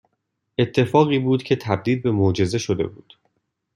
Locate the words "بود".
1.19-1.43, 2.87-3.13